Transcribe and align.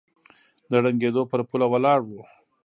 د 0.69 0.71
ړنګېدو 0.83 1.21
پر 1.31 1.41
پوله 1.49 1.67
ولاړ 1.71 1.99
و 2.05 2.09